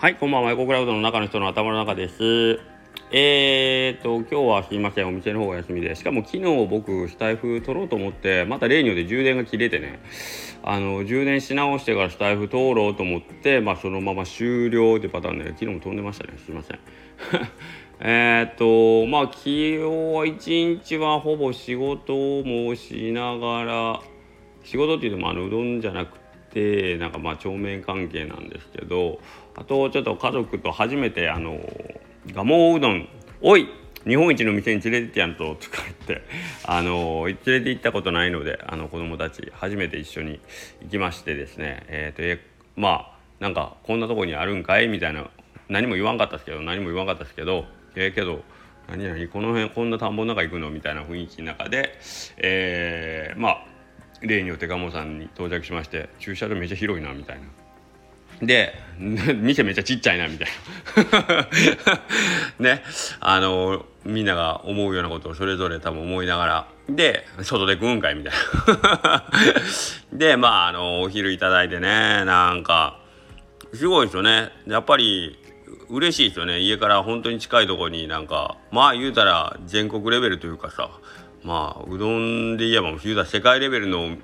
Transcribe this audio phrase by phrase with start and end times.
[0.00, 0.50] はい、こんばんは。
[0.50, 2.58] エコクラウドの中の人の頭の中です。
[3.12, 5.08] えーと、今日はすいません。
[5.08, 5.94] お店の方が休みで。
[5.94, 10.00] しかも昨日僕、スタイフ取ろうと思って、また例によって充電が切れてね、
[10.62, 16.32] あの、充電し直してからスタイフ通ろうと思って、まあそのまま終了ってパターンで、昨日も飛んでましたね。
[16.46, 16.78] すいません。
[18.00, 24.00] えっと、まあ昨日は一日はほぼ仕事もしながら、
[24.64, 26.19] 仕事っていうのもあのうどんじゃなく
[26.52, 29.20] てなんかまあ帳面関係なんですけど
[29.54, 31.60] あとちょっと家族と初めてあの
[32.34, 33.08] 蒲生うどん
[33.40, 33.68] おい
[34.06, 36.22] 日本一の店に連れてってやんととか言って
[36.64, 40.40] あの連れて行ったことないのであの子供たち初めて一緒に
[40.82, 42.40] 行きましてですねえっ、ー、とえ
[42.76, 44.88] まあなんかこんなとこにあるんかい？
[44.88, 45.28] みたいな
[45.68, 48.42] 何も言わんかったですけど何も言わんかったですけどええー、けど
[48.88, 50.70] 何々この辺こんな田んぼの中行くの？
[50.70, 51.98] みたいな雰囲気の中で
[52.38, 53.66] えー、まあ
[54.22, 57.42] 例によってモさんに到着しまして駐車場めっちゃ広いなみたいな。
[58.42, 60.48] で 店めっちゃちっちゃいなみたい
[61.12, 61.48] な。
[62.58, 62.82] ね。
[63.20, 66.66] あのみんなが思うようなことをそれぞれ多分思いながら。
[66.88, 68.32] で外で食うんかいみたい
[68.82, 69.24] な。
[70.12, 72.98] でまああのお昼いただいてねなんか
[73.74, 74.50] すごいですよね。
[74.66, 75.38] やっぱり
[75.88, 76.60] 嬉しいですよね。
[76.60, 80.90] 家から本当に近いとこになんかまあ言うたら全国レベルというかさ
[81.42, 84.16] まあうどんで言えば言うたら世界レベルの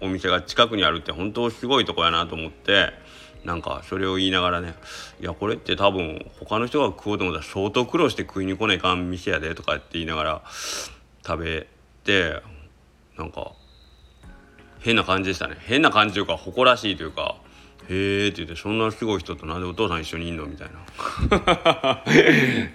[0.00, 2.90] お店が近くにあるって本当すごいとこやなと思って
[3.44, 4.74] なんかそれを言いながらね
[5.20, 10.42] いやこれって多分他の人が食おうと思ったら相当苦労して食いに来ないかん店やでとかって言いながら
[11.26, 11.66] 食べ
[12.04, 12.42] て
[13.16, 13.52] なんか
[14.80, 15.56] 変な感じでしたね。
[15.60, 17.36] 変な感じというか誇らしいというか
[17.88, 22.02] へえって言ってそんなすごい人となんでお父さん一緒にいんのみたいな。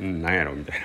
[0.01, 0.79] うん、なんやろみたい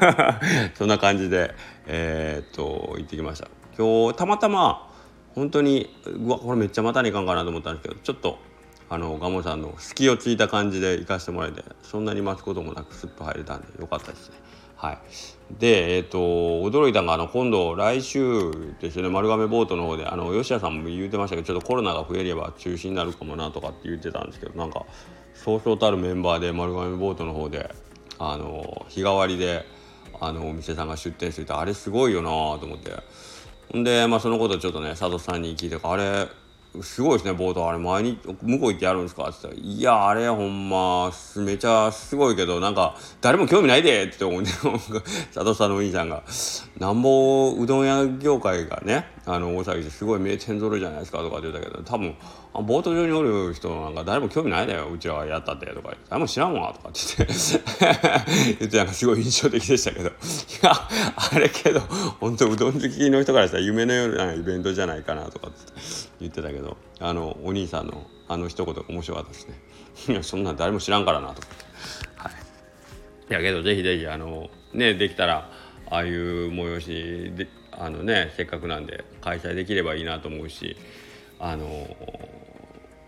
[0.00, 0.40] な。
[0.74, 1.54] そんな感じで
[1.86, 3.48] えー、っと行ってきました。
[3.76, 4.90] 今日たまたま
[5.34, 8.38] 本当にうわこれめっちゃ待たにいかんかなと思ったんですけどちょっと
[8.88, 14.36] あのガモさんの隙をついた感じで行かしてもらえてそんなに待つこともなくスッと入れたんでよかったですね。
[14.84, 14.98] はい。
[15.58, 19.08] でえっ、と驚いたのがあの今度来週ですよね。
[19.08, 24.84] 丸亀ボートの方であの吉田さんも言うてましたけどちょっとコロナが増えれば中止になるかもなとかって言ってたんですけどなんか
[25.34, 27.74] そうそうたるメンバーで丸亀ボートの方で
[28.18, 29.64] あの日替わりで
[30.20, 32.28] あのお店さんが出店しててあれすごいよな
[32.58, 32.92] と思って。
[33.76, 36.28] んでまあそのことちょっとね佐藤さんに聞いてあれ
[36.82, 37.68] すごいですね、ボート。
[37.68, 39.28] あれ、前に、向こう行ってやるんですか？
[39.28, 44.50] って言ったら、いや、あれ、ほんま、めちゃすごいけど、なんか、誰も興味ないでって思うね、
[45.32, 46.22] 佐藤さんのお兄さんが。
[46.78, 52.16] なんぼ、うどん屋業界がね、あの、大騒ぎですごい名店揃いじゃないですかとかって言ったけど、多分、
[52.56, 57.26] あボート上におる人なんか誰も興味ないだよ、うちはやったってとか誰も知らんわとかって。
[57.26, 60.08] 言って言ってなんかすごい印象的でしたけど。
[60.08, 60.12] い
[60.62, 61.80] やあれけど
[62.20, 65.56] 本当うどん好きの人からしたら夢のようなイベントじゃないかなとかって
[66.20, 66.76] 言ってたけど。
[67.00, 69.54] あのお兄さんのあの一言面白かったですね。
[70.08, 71.48] いやそんなん誰も知らんからなとか
[72.16, 72.32] はい。
[73.30, 75.50] いやけどぜひぜひあのねできたら
[75.94, 80.76] ああいう催しであのねせっかくなんで開催できればいいなと思うし
[81.38, 81.66] あの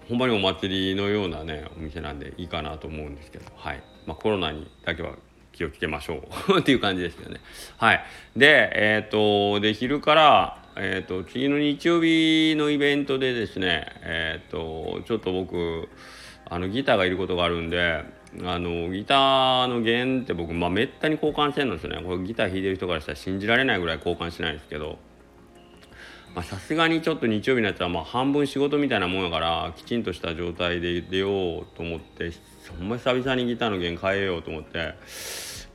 [0.08, 5.14] ほんまにお祭りのようなねお店なんでいいかなと思うんですけどはい、まあ、コロナにだけは
[5.52, 6.22] 気をつけましょ
[6.54, 6.58] う。
[6.60, 7.41] っていう感じですよね。
[7.78, 8.04] はい。
[8.36, 9.10] でえっ、ー、
[9.54, 15.88] とで昼からえーと、次の日曜日のイベントでですね、えーと、ちょっと僕
[16.44, 18.04] あのギターがいることがあるんで
[18.44, 22.02] あのギターの弦って僕、まあ、めったに交換してるんですよね。
[22.02, 24.98] これギター弾いてる人からしたら信じられないぐらい交換しないですけど。
[26.42, 32.30] さすがにちょっと日曜日になったらまあ半分仕事みたいなもんやからきちんとした状態で出ようと思って
[32.78, 34.94] ほんま久々にギターの弦変えようと思って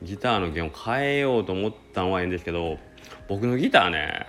[0.04, 2.78] ギターの弦を変えようと思ったのはええんですけど
[3.28, 4.28] 僕のギターね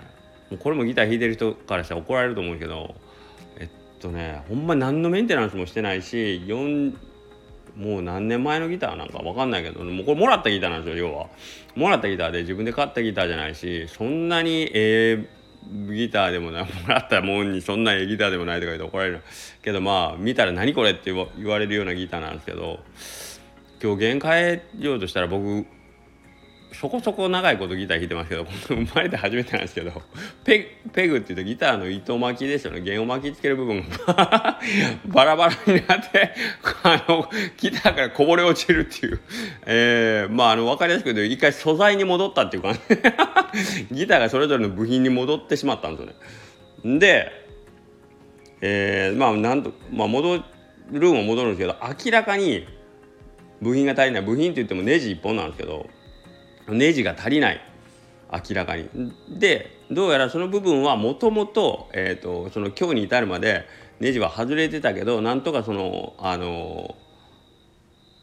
[0.49, 2.95] もうこれもギター弾いてる人からしたら怒られると思うけど
[3.59, 6.95] えっとねほんま何のメンテナンスもしてないし4
[7.75, 11.27] もう何年前のギターなんか分かんないけどもうこれもらったギターなんですよ要は。
[11.75, 15.29] もらったギターで自分で買ったギターじゃないしそんなにええ
[15.93, 19.21] ギターでもないもらったもんにそんなええギターでもないとか言って怒られる。
[19.63, 22.79] けどまあ見たら何これって言われるようなギターなんですけど
[23.81, 25.65] 今日弦変えようとしたら僕
[26.73, 30.01] そこそこ長いことギター弾いてますけど生まれて初めてなんですけど
[30.43, 32.81] ペペグっていうとギターの糸巻きですよね。
[32.81, 34.59] 弦を巻きつける部分が
[35.05, 36.33] バラバラになって
[36.83, 39.19] あのギターからこぼれ落ちるっていう、
[39.65, 42.73] えー、まああの分かりやすく言うと一回素材に戻ったっていうか
[43.91, 46.13] ギターがそれぞれの部品に戻ってしまったんですよ
[46.83, 46.99] ね。
[46.99, 47.31] で、
[48.61, 50.43] えー、まあなんと、まあ、戻
[50.91, 52.67] るも戻るんですけど明らかに
[53.61, 54.21] 部品が足りない。
[54.23, 55.87] 部品って言ってもネジ1本なんですけど
[56.67, 57.61] ネジが足りない
[58.31, 58.89] 明らかに。
[59.29, 63.65] でどうやらその部分はもともとえっとその今日に至るまで
[63.99, 66.95] ネジは外れてたけどなんとかそのあの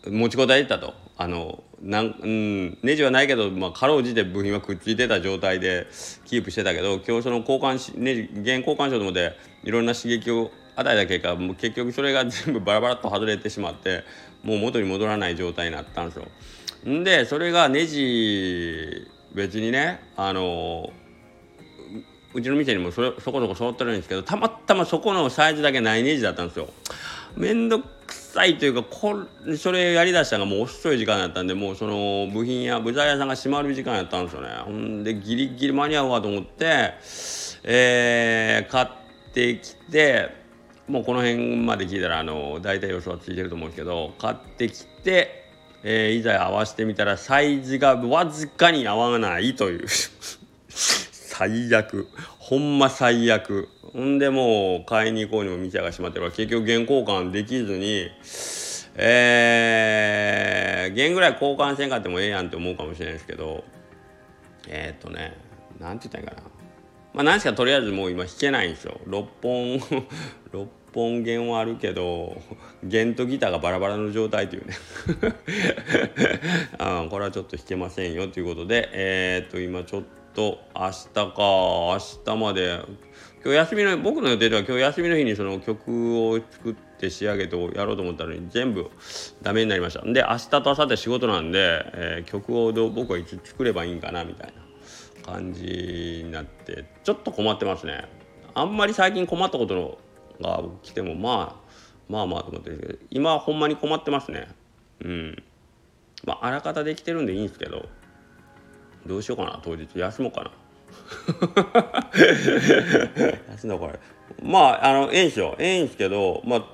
[0.07, 5.87] 持ちこたえてたとあのなんうんネジはないけど、まあ、かろうじて部品はくっついてた状態で
[6.25, 14.05] キープしてたけど今日その交換しネジ原交換しようと思っていろんな刺激を与えた結果もう結局それが全部バラバラっと外れてしまって
[14.43, 16.27] もう元に戻らない状態になったんですよ。
[16.89, 20.91] んでそれがネジ別にねあの
[22.33, 26.69] うちの店にもそれそこそこ揃ってるんですけどたまたまそこのサイズだけないネジだったんですよ。
[27.37, 29.25] めんどくさいというかこ
[29.57, 36.95] それやりだしたのがもう遅い時間だったんでもうその部品や部材屋さんが閉まる時間やったんですよねほんでギリギリ間に合うわと思って
[37.63, 38.89] えー、買っ
[39.33, 40.35] てきて
[40.89, 45.40] もうこの辺まで聞いたらあの大体予想はついてると思うんですけど買ってきて、
[45.83, 49.87] えー、いざ合わせてみたらサイズがわずかに合わないという。
[50.69, 52.07] 最悪。
[52.39, 53.69] ほんま最悪。
[53.93, 58.11] ほんでもう買いに行こうにも店が閉まってるから結局原交換できずに
[59.03, 63.65] えー、原ぐらい交換せんかってもええやんって思うかもしれないですけど
[64.69, 65.37] えー、っとね
[65.79, 66.51] なんて言ったらいいかな。
[67.13, 69.01] まあ何しかとりあえずもう今弾けないんですよ。
[69.07, 69.79] 6本
[70.53, 72.41] 6本弦はあるけど
[72.83, 74.75] 弦とギターがバラバラの状態というね。
[76.79, 80.03] あこれはちょっと弾けませんよということでえー、っと今ちょっ
[80.35, 82.81] と明日か明日まで
[83.43, 88.91] 今日休みの僕の予定では今日休みの日にその曲を作って仕上げてやろうと思ったのに全部
[89.41, 90.05] ダメになりました。
[90.05, 91.59] で明日と明後日仕事なんで、
[91.95, 94.53] えー、曲をどう僕はいつ作ればいいんかなみたい
[95.25, 98.05] な感じになってちょっと困ってますね。
[98.53, 99.99] あんまり最近困ったことの
[100.41, 101.71] が来てもまあ
[102.11, 104.49] まあまあと思ってるけど今はほんまに困ってますね。
[105.05, 105.43] うん。
[106.25, 107.89] まああらかたできてるんでいいんですけど
[109.07, 109.89] どうしようかな当日。
[109.99, 110.51] 休もうかな。
[113.53, 113.99] 休んだこれ
[114.43, 115.55] まああのええんすよ。
[115.59, 116.65] ええんすけどまあ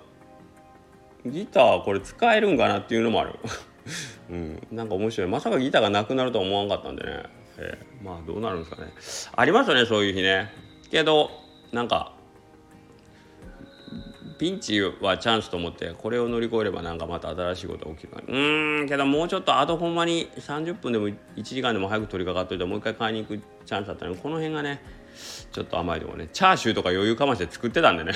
[1.26, 3.34] ギターこれ使えるんかなっていうのもある。
[4.30, 4.66] うん。
[4.72, 5.28] なんか面白い。
[5.28, 7.22] まさかギターがなくなるとは思わんかったんでね、
[7.58, 8.92] えー、まあどうなるんですかね。
[9.36, 10.50] ありますよねそういう日ね。
[10.90, 11.30] けど
[11.72, 12.15] なんか
[14.38, 24.80] ピンチはチャンスと思ってこれを乗り越えればなんかまた新しいことが起きるうんけどもうちょっとあとほんまに30分でも1時間でも早く取り掛かっといてもう一回買いに行くチャンスだったのにこの辺がね
[25.52, 26.28] ちょっと甘いとこね。
[26.32, 28.12] チャーシューとか余裕かまして作ってたんでね。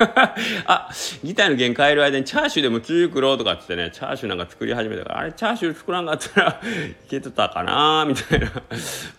[0.64, 0.88] あ
[1.22, 6.60] ギターの弦変える間にチャーシューでも作ろうとかっつってねチャーシューなんか作り始めたからあれチャーシュー作らんかったら
[7.06, 8.50] いけてたかなみたいな、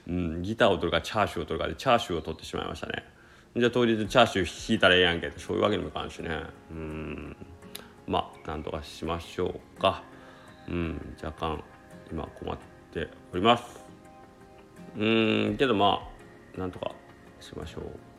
[0.07, 3.03] うん、ギターを取るかチャーシューを取るかでチャーシューを取ってしまいましたね。
[3.53, 5.27] じゃあ当日チャーシュー引いたらええやんけ。
[5.27, 6.29] ってそういうわけにもいかんしね。
[6.71, 7.35] うん。
[8.07, 10.03] まあなんとかしましょうか。
[10.69, 11.15] うん。
[11.21, 11.63] 若干
[12.09, 12.57] 今困っ
[12.93, 13.83] ております。
[14.97, 15.57] うん。
[15.57, 16.09] けどま
[16.55, 16.91] あなんとか
[17.41, 18.10] しましょう。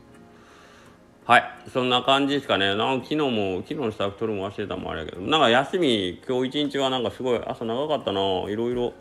[1.24, 1.44] はい。
[1.72, 2.74] そんな感じですかね。
[2.74, 5.20] なんか昨日も昨日のスタッフ取るも忘れたもあれやけど。
[5.22, 8.20] なんか休み今日一日はなんかすごい朝長かったな。
[8.20, 8.92] いろいろ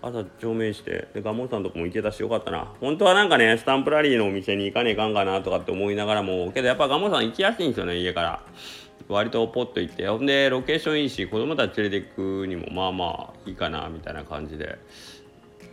[0.00, 1.08] 朝上名して。
[1.12, 2.72] でガモさんとこも行けたしよかったな。
[2.80, 6.50] 本当はなんかねスタンプラリーのお店に行かねえかんかなとかって思いながらも。
[6.52, 8.42] けどやっぱガモさん行きやすいんですよね家から。
[9.06, 10.08] 割とポッと行って。
[10.08, 14.78] ほんでロケーションいいし子供たち連れて行くにもまあまあいいかなみたいな感じで。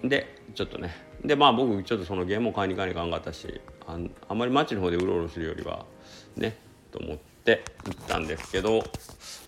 [0.07, 0.91] でちょっとね
[1.23, 3.97] でまあ僕ちょっとそのゲームを買いに行かねえかんかったしあ
[4.27, 5.85] あんまり街の方でうろうろするよりは
[6.35, 6.57] ね
[6.91, 8.83] と思って行ったんですけど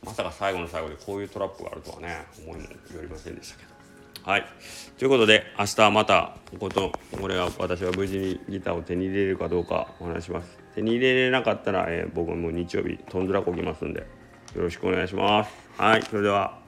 [0.04, 2.70] まさか最後の最後でこういうトラップがあるとはね思いもよ
[3.02, 3.78] りませんでしたけど。
[4.28, 4.46] はい。
[4.98, 10.60] ということで、明日また、こと、これは私は無事にギターを手に入れれるかどうかお話します。
[10.76, 14.06] 手に入れれなかったら、えー、僕はも日曜日、トンズラこきますんで、よ
[14.64, 15.52] ろしくお願いします。
[15.78, 16.04] はい。
[16.04, 16.67] それでは。